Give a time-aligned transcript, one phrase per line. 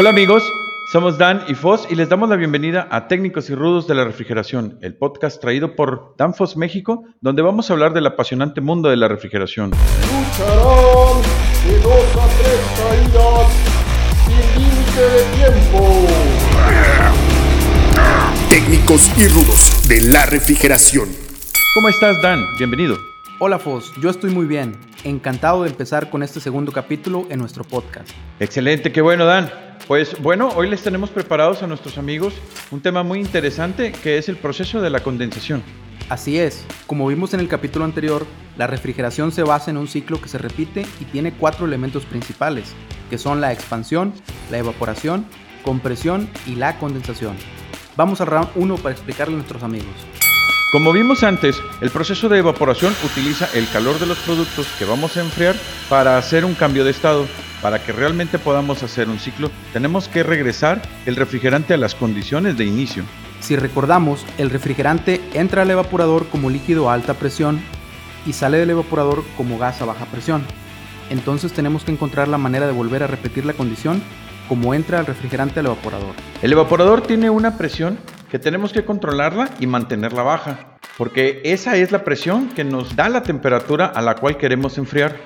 [0.00, 0.44] Hola amigos,
[0.92, 4.04] somos Dan y Foss y les damos la bienvenida a Técnicos y Rudos de la
[4.04, 8.90] Refrigeración, el podcast traído por Dan Foss México, donde vamos a hablar del apasionante mundo
[8.90, 9.72] de la refrigeración.
[9.72, 11.20] Lucharán
[11.66, 13.50] de dos a tres caídas
[14.24, 16.06] sin límite de tiempo.
[18.50, 21.08] Técnicos y rudos de la refrigeración.
[21.74, 22.44] ¿Cómo estás Dan?
[22.56, 22.98] Bienvenido.
[23.40, 24.78] Hola Foss, yo estoy muy bien.
[25.04, 28.10] Encantado de empezar con este segundo capítulo en nuestro podcast.
[28.40, 29.50] Excelente, qué bueno Dan.
[29.86, 32.34] Pues bueno, hoy les tenemos preparados a nuestros amigos
[32.72, 35.62] un tema muy interesante que es el proceso de la condensación.
[36.08, 40.20] Así es, como vimos en el capítulo anterior, la refrigeración se basa en un ciclo
[40.20, 42.74] que se repite y tiene cuatro elementos principales,
[43.08, 44.12] que son la expansión,
[44.50, 45.26] la evaporación,
[45.62, 47.36] compresión y la condensación.
[47.96, 49.94] Vamos al round 1 para explicarle a nuestros amigos.
[50.70, 55.16] Como vimos antes, el proceso de evaporación utiliza el calor de los productos que vamos
[55.16, 55.56] a enfriar
[55.88, 57.26] para hacer un cambio de estado.
[57.62, 62.58] Para que realmente podamos hacer un ciclo, tenemos que regresar el refrigerante a las condiciones
[62.58, 63.04] de inicio.
[63.40, 67.62] Si recordamos, el refrigerante entra al evaporador como líquido a alta presión
[68.26, 70.42] y sale del evaporador como gas a baja presión.
[71.08, 74.02] Entonces tenemos que encontrar la manera de volver a repetir la condición
[74.50, 76.14] como entra el refrigerante al evaporador.
[76.42, 77.98] El evaporador tiene una presión
[78.30, 83.08] que tenemos que controlarla y mantenerla baja, porque esa es la presión que nos da
[83.08, 85.16] la temperatura a la cual queremos enfriar.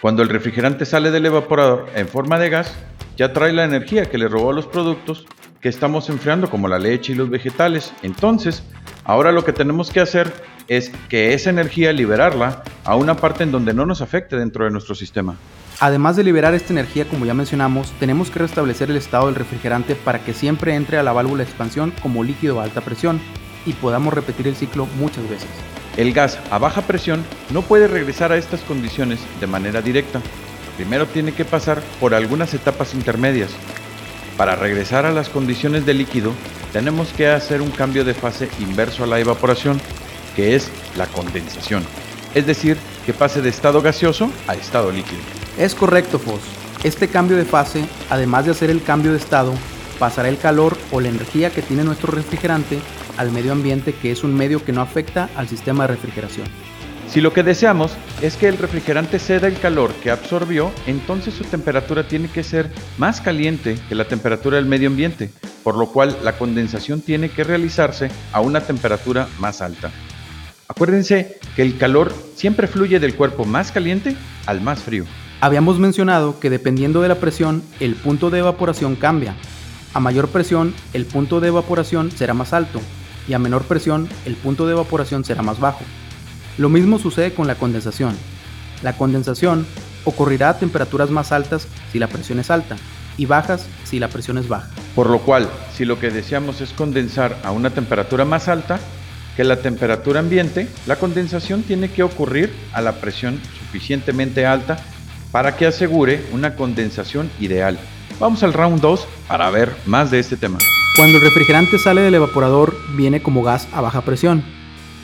[0.00, 2.74] Cuando el refrigerante sale del evaporador en forma de gas,
[3.16, 5.26] ya trae la energía que le robó a los productos
[5.60, 7.92] que estamos enfriando, como la leche y los vegetales.
[8.02, 8.64] Entonces,
[9.04, 10.32] ahora lo que tenemos que hacer
[10.66, 14.72] es que esa energía liberarla a una parte en donde no nos afecte dentro de
[14.72, 15.36] nuestro sistema.
[15.82, 19.96] Además de liberar esta energía, como ya mencionamos, tenemos que restablecer el estado del refrigerante
[19.96, 23.20] para que siempre entre a la válvula de expansión como líquido a alta presión
[23.66, 25.48] y podamos repetir el ciclo muchas veces.
[25.96, 30.20] El gas a baja presión no puede regresar a estas condiciones de manera directa.
[30.76, 33.50] Primero tiene que pasar por algunas etapas intermedias.
[34.36, 36.32] Para regresar a las condiciones de líquido,
[36.72, 39.80] tenemos que hacer un cambio de fase inverso a la evaporación,
[40.36, 41.82] que es la condensación.
[42.34, 45.20] Es decir, que pase de estado gaseoso a estado líquido.
[45.58, 46.40] Es correcto, Foss.
[46.84, 49.52] Este cambio de fase, además de hacer el cambio de estado,
[49.98, 52.80] pasará el calor o la energía que tiene nuestro refrigerante
[53.16, 56.46] al medio ambiente que es un medio que no afecta al sistema de refrigeración.
[57.08, 61.44] Si lo que deseamos es que el refrigerante ceda el calor que absorbió, entonces su
[61.44, 65.30] temperatura tiene que ser más caliente que la temperatura del medio ambiente,
[65.62, 69.92] por lo cual la condensación tiene que realizarse a una temperatura más alta.
[70.74, 74.16] Acuérdense que el calor siempre fluye del cuerpo más caliente
[74.46, 75.04] al más frío.
[75.42, 79.34] Habíamos mencionado que dependiendo de la presión, el punto de evaporación cambia.
[79.92, 82.80] A mayor presión, el punto de evaporación será más alto
[83.28, 85.84] y a menor presión, el punto de evaporación será más bajo.
[86.56, 88.16] Lo mismo sucede con la condensación.
[88.82, 89.66] La condensación
[90.04, 92.78] ocurrirá a temperaturas más altas si la presión es alta
[93.18, 94.70] y bajas si la presión es baja.
[94.94, 98.80] Por lo cual, si lo que deseamos es condensar a una temperatura más alta
[99.36, 104.78] que la temperatura ambiente, la condensación tiene que ocurrir a la presión suficientemente alta
[105.30, 107.78] para que asegure una condensación ideal.
[108.20, 110.58] Vamos al round 2 para ver más de este tema.
[110.96, 114.44] Cuando el refrigerante sale del evaporador, viene como gas a baja presión.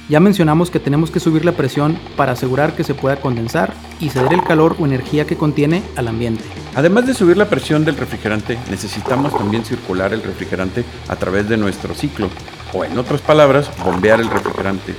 [0.09, 4.09] Ya mencionamos que tenemos que subir la presión para asegurar que se pueda condensar y
[4.09, 6.45] ceder el calor o energía que contiene al ambiente.
[6.75, 11.59] Además de subir la presión del refrigerante, necesitamos también circular el refrigerante a través de
[11.59, 12.31] nuestro ciclo,
[12.73, 14.95] o en otras palabras, bombear el refrigerante.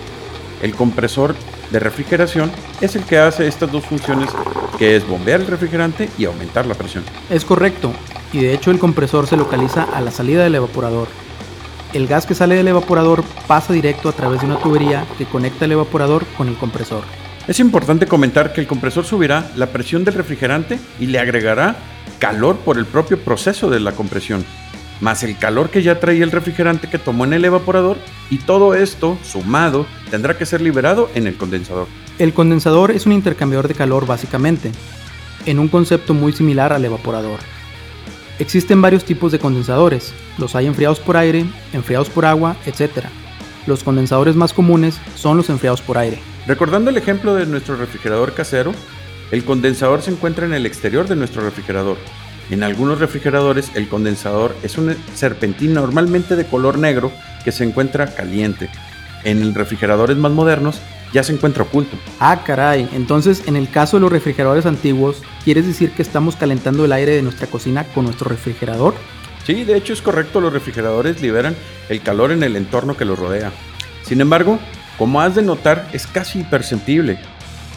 [0.62, 1.36] El compresor
[1.72, 4.30] de refrigeración es el que hace estas dos funciones,
[4.78, 7.04] que es bombear el refrigerante y aumentar la presión.
[7.30, 7.94] Es correcto,
[8.34, 11.08] y de hecho el compresor se localiza a la salida del evaporador.
[11.94, 15.66] El gas que sale del evaporador pasa directo a través de una tubería que conecta
[15.66, 17.04] el evaporador con el compresor.
[17.48, 21.78] Es importante comentar que el compresor subirá la presión del refrigerante y le agregará
[22.20, 24.46] calor por el propio proceso de la compresión,
[25.02, 27.98] más el calor que ya traía el refrigerante que tomó en el evaporador
[28.30, 31.88] y todo esto, sumado, tendrá que ser liberado en el condensador.
[32.18, 34.72] El condensador es un intercambiador de calor básicamente,
[35.46, 37.40] en un concepto muy similar al evaporador.
[38.40, 43.06] Existen varios tipos de condensadores, los hay enfriados por aire, enfriados por agua, etc.
[43.68, 46.20] Los condensadores más comunes son los enfriados por aire.
[46.48, 48.74] Recordando el ejemplo de nuestro refrigerador casero,
[49.32, 51.98] el condensador se encuentra en el exterior de nuestro refrigerador.
[52.50, 57.12] En algunos refrigeradores el condensador es un serpentín normalmente de color negro
[57.44, 58.70] que se encuentra caliente.
[59.24, 60.82] En refrigeradores más modernos
[61.14, 61.98] ya se encuentra oculto.
[62.20, 62.90] Ah, caray.
[62.94, 67.16] Entonces, en el caso de los refrigeradores antiguos, ¿quieres decir que estamos calentando el aire
[67.16, 68.96] de nuestra cocina con nuestro refrigerador?
[69.46, 71.56] Sí, de hecho es correcto, los refrigeradores liberan
[71.90, 73.52] el calor en el entorno que los rodea.
[74.04, 74.60] Sin embargo,
[74.98, 77.20] como has de notar, es casi imperceptible.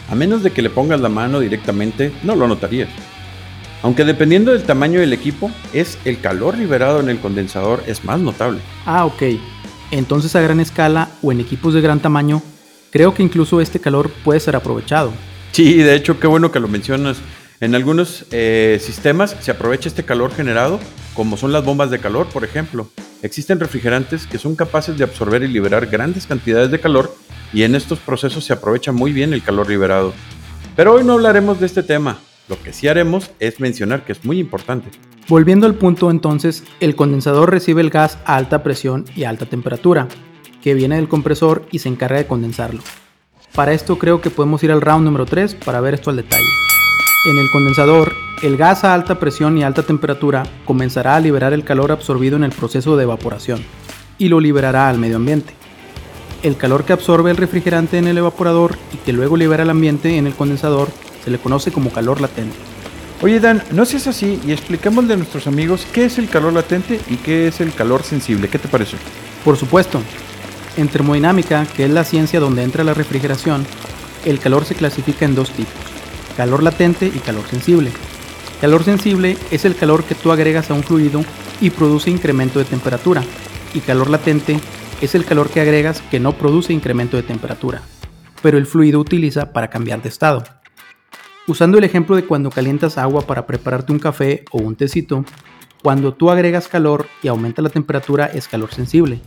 [0.09, 2.89] A menos de que le pongas la mano directamente, no lo notarías.
[3.83, 8.17] Aunque dependiendo del tamaño del equipo, es el calor liberado en el condensador es más
[8.17, 8.61] notable.
[8.85, 9.23] Ah, ok.
[9.91, 12.41] Entonces a gran escala o en equipos de gran tamaño,
[12.91, 15.11] creo que incluso este calor puede ser aprovechado.
[15.51, 17.17] Sí, de hecho, qué bueno que lo mencionas.
[17.59, 20.79] En algunos eh, sistemas se aprovecha este calor generado,
[21.13, 22.89] como son las bombas de calor, por ejemplo.
[23.21, 27.15] Existen refrigerantes que son capaces de absorber y liberar grandes cantidades de calor
[27.51, 30.13] y en estos procesos se aprovecha muy bien el calor liberado.
[30.75, 32.19] Pero hoy no hablaremos de este tema.
[32.49, 34.89] Lo que sí haremos es mencionar que es muy importante.
[35.29, 40.09] Volviendo al punto entonces, el condensador recibe el gas a alta presión y alta temperatura,
[40.61, 42.81] que viene del compresor y se encarga de condensarlo.
[43.55, 46.49] Para esto creo que podemos ir al round número 3 para ver esto al detalle.
[47.25, 48.11] En el condensador,
[48.41, 52.43] el gas a alta presión y alta temperatura comenzará a liberar el calor absorbido en
[52.43, 53.63] el proceso de evaporación
[54.17, 55.53] y lo liberará al medio ambiente.
[56.41, 60.17] El calor que absorbe el refrigerante en el evaporador y que luego libera al ambiente
[60.17, 60.89] en el condensador
[61.23, 62.55] se le conoce como calor latente.
[63.21, 66.99] Oye Dan, no seas así y expliquémosle a nuestros amigos qué es el calor latente
[67.07, 68.49] y qué es el calor sensible.
[68.49, 68.97] ¿Qué te parece?
[69.45, 70.01] Por supuesto,
[70.75, 73.65] en termodinámica, que es la ciencia donde entra la refrigeración,
[74.25, 75.73] el calor se clasifica en dos tipos,
[76.35, 77.91] calor latente y calor sensible.
[78.59, 81.23] Calor sensible es el calor que tú agregas a un fluido
[81.61, 83.23] y produce incremento de temperatura,
[83.73, 84.59] y calor latente
[85.01, 87.81] es el calor que agregas que no produce incremento de temperatura,
[88.41, 90.43] pero el fluido utiliza para cambiar de estado.
[91.45, 95.25] Usando el ejemplo de cuando calientas agua para prepararte un café o un tecito,
[95.81, 99.19] cuando tú agregas calor y aumenta la temperatura es calor sensible.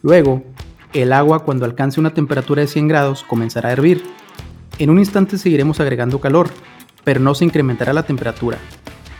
[0.00, 0.44] Luego,
[0.92, 4.04] el agua cuando alcance una temperatura de 100 grados comenzará a hervir.
[4.78, 6.48] En un instante seguiremos agregando calor,
[7.02, 8.58] pero no se incrementará la temperatura.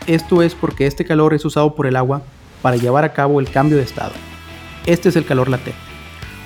[0.07, 2.23] Esto es porque este calor es usado por el agua
[2.63, 4.13] para llevar a cabo el cambio de estado.
[4.87, 5.75] Este es el calor latente.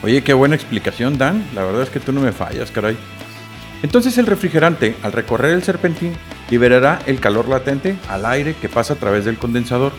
[0.03, 1.45] Oye, qué buena explicación, Dan.
[1.55, 2.97] La verdad es que tú no me fallas, caray.
[3.83, 6.13] Entonces el refrigerante, al recorrer el serpentín,
[6.51, 9.93] liberará el calor latente al aire que pasa a través del condensador.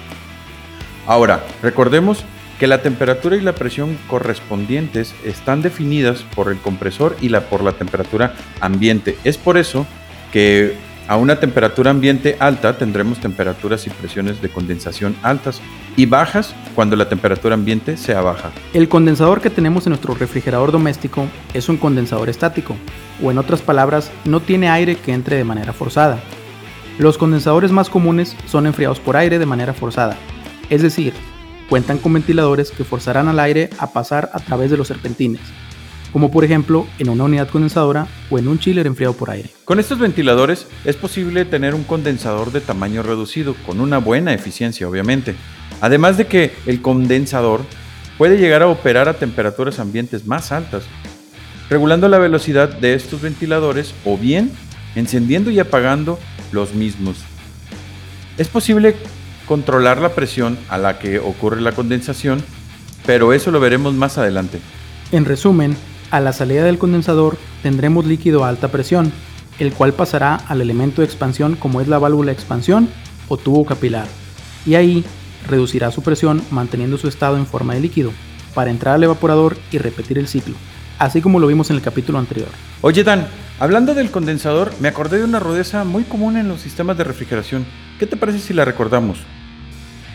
[1.05, 2.23] Ahora, recordemos
[2.59, 7.63] que la temperatura y la presión correspondientes están definidas por el compresor y la, por
[7.63, 9.17] la temperatura ambiente.
[9.23, 9.85] Es por eso
[10.31, 10.77] que
[11.07, 15.61] a una temperatura ambiente alta tendremos temperaturas y presiones de condensación altas
[15.95, 18.51] y bajas cuando la temperatura ambiente sea baja.
[18.73, 22.75] El condensador que tenemos en nuestro refrigerador doméstico es un condensador estático,
[23.23, 26.19] o en otras palabras, no tiene aire que entre de manera forzada.
[26.97, 30.17] Los condensadores más comunes son enfriados por aire de manera forzada,
[30.69, 31.13] es decir,
[31.69, 35.41] cuentan con ventiladores que forzarán al aire a pasar a través de los serpentines,
[36.13, 39.49] como por ejemplo en una unidad condensadora o en un chiller enfriado por aire.
[39.65, 44.87] Con estos ventiladores es posible tener un condensador de tamaño reducido, con una buena eficiencia
[44.87, 45.35] obviamente.
[45.81, 47.61] Además de que el condensador
[48.19, 50.83] puede llegar a operar a temperaturas ambientes más altas,
[51.69, 54.51] regulando la velocidad de estos ventiladores o bien
[54.95, 56.19] encendiendo y apagando
[56.51, 57.17] los mismos.
[58.37, 58.95] Es posible
[59.47, 62.43] controlar la presión a la que ocurre la condensación,
[63.05, 64.59] pero eso lo veremos más adelante.
[65.11, 65.75] En resumen,
[66.13, 69.11] a la salida del condensador tendremos líquido a alta presión,
[69.57, 72.87] el cual pasará al elemento de expansión como es la válvula de expansión
[73.29, 74.05] o tubo capilar,
[74.63, 75.03] y ahí
[75.47, 78.11] reducirá su presión manteniendo su estado en forma de líquido,
[78.53, 80.53] para entrar al evaporador y repetir el ciclo,
[80.99, 82.49] así como lo vimos en el capítulo anterior.
[82.81, 83.25] Oye Dan,
[83.59, 87.65] hablando del condensador, me acordé de una rudeza muy común en los sistemas de refrigeración.
[87.97, 89.17] ¿Qué te parece si la recordamos?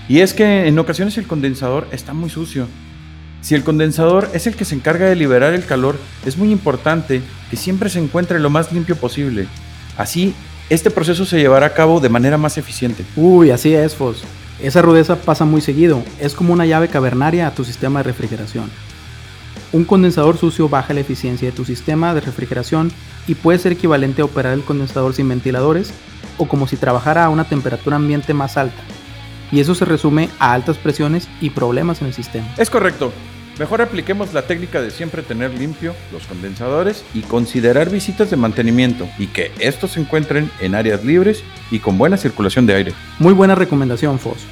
[0.09, 2.69] Y es que en ocasiones el condensador está muy sucio
[3.40, 7.23] si el condensador es el que se encarga de liberar el calor, es muy importante
[7.50, 9.47] que siempre se encuentre lo más limpio posible.
[9.97, 10.35] Así,
[10.71, 13.04] este proceso se llevará a cabo de manera más eficiente.
[13.16, 14.23] Uy, así es, Fos.
[14.61, 16.02] Esa rudeza pasa muy seguido.
[16.21, 18.71] Es como una llave cavernaria a tu sistema de refrigeración.
[19.73, 22.90] Un condensador sucio baja la eficiencia de tu sistema de refrigeración
[23.26, 25.92] y puede ser equivalente a operar el condensador sin ventiladores
[26.38, 28.83] o como si trabajara a una temperatura ambiente más alta,
[29.50, 32.47] y eso se resume a altas presiones y problemas en el sistema.
[32.57, 33.12] Es correcto.
[33.59, 39.09] Mejor apliquemos la técnica de siempre tener limpio los condensadores y considerar visitas de mantenimiento
[39.19, 42.93] y que estos se encuentren en áreas libres y con buena circulación de aire.
[43.19, 44.47] Muy buena recomendación, Foss.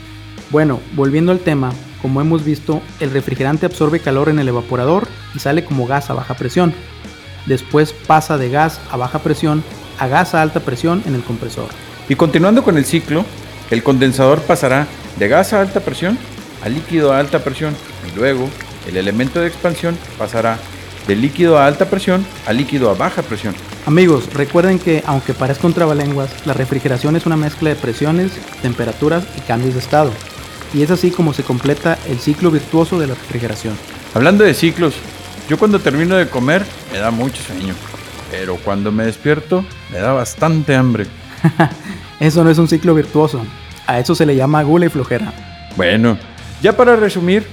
[0.50, 1.72] Bueno, volviendo al tema,
[2.02, 6.14] como hemos visto, el refrigerante absorbe calor en el evaporador y sale como gas a
[6.14, 6.74] baja presión.
[7.46, 9.62] Después pasa de gas a baja presión
[9.98, 11.68] a gas a alta presión en el compresor.
[12.08, 13.24] Y continuando con el ciclo,
[13.70, 14.86] el condensador pasará
[15.18, 16.18] de gas a alta presión
[16.62, 17.74] a líquido a alta presión
[18.10, 18.48] y luego
[18.88, 20.58] el elemento de expansión pasará
[21.06, 23.54] de líquido a alta presión a líquido a baja presión.
[23.86, 28.32] Amigos, recuerden que aunque parezca un trabalenguas, la refrigeración es una mezcla de presiones,
[28.62, 30.10] temperaturas y cambios de estado.
[30.74, 33.76] Y es así como se completa el ciclo virtuoso de la refrigeración.
[34.14, 34.94] Hablando de ciclos,
[35.48, 37.74] yo cuando termino de comer me da mucho sueño,
[38.30, 41.06] pero cuando me despierto me da bastante hambre.
[42.18, 43.42] Eso no es un ciclo virtuoso,
[43.86, 45.32] A eso se le llama gula y flojera.
[45.76, 46.18] Bueno,
[46.62, 47.46] ya para resumir,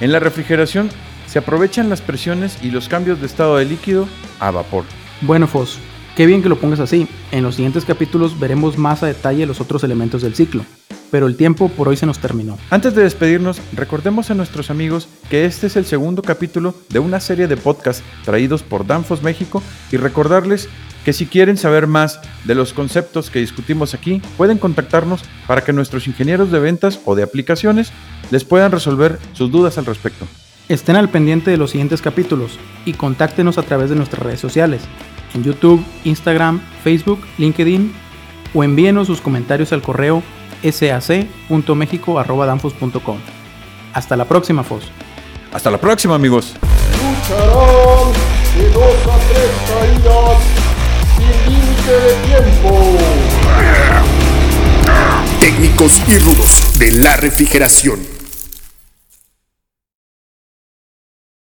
[0.00, 0.90] en la refrigeración
[1.26, 4.08] se aprovechan las presiones y los cambios de estado de líquido
[4.40, 4.84] a vapor.
[5.20, 5.78] Bueno, Fos,
[6.16, 7.06] qué bien que lo pongas así.
[7.30, 10.64] En los siguientes capítulos veremos más a detalle los otros elementos del ciclo.
[11.12, 12.58] Pero el tiempo por hoy se nos terminó.
[12.70, 17.20] Antes de despedirnos, recordemos a nuestros amigos que este es el segundo capítulo de una
[17.20, 20.68] serie de podcasts traídos por Danfos México y recordarles
[21.04, 25.72] que si quieren saber más de los conceptos que discutimos aquí, pueden contactarnos para que
[25.72, 27.92] nuestros ingenieros de ventas o de aplicaciones
[28.30, 30.26] les puedan resolver sus dudas al respecto.
[30.68, 34.82] Estén al pendiente de los siguientes capítulos y contáctenos a través de nuestras redes sociales,
[35.34, 37.92] en YouTube, Instagram, Facebook, LinkedIn
[38.54, 40.22] o envíenos sus comentarios al correo
[40.62, 43.18] sac.mexico.danfos.com.
[43.92, 44.90] Hasta la próxima, Fos.
[45.52, 46.54] Hasta la próxima, amigos.
[46.92, 48.12] Lucharán
[48.56, 50.61] de dos a tres caídas sin
[51.90, 52.96] de tiempo.
[55.40, 58.11] Técnicos y rudos de la refrigeración.